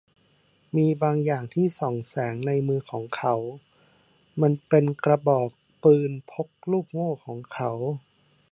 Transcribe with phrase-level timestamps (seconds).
[0.75, 3.35] มีบางอย่างที่ส่องแสงในมือของเขา
[4.41, 5.49] มันเป็นกระบอก
[5.83, 7.71] ปืนพกลูกโม้ของเขา